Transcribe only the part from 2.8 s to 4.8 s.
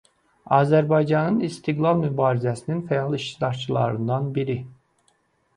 fəal iştirakçılarından biri.